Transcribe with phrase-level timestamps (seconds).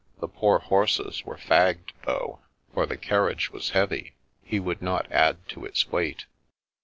[0.19, 2.39] The poor horses were fagged though,
[2.73, 6.25] for the carriage was heavy; he would not add to its weight.